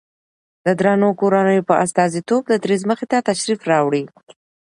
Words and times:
د 0.65 0.67
درنو 0.79 1.09
کورنيو 1.19 1.67
په 1.69 1.75
استازيتوب 1.83 2.41
د 2.47 2.53
دريځ 2.63 2.81
مخې 2.89 3.05
ته 3.11 3.17
تشریف 3.29 3.59
راوړي 3.71 4.03